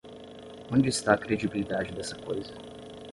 [0.75, 2.55] Onde está a credibilidade dessa coisa?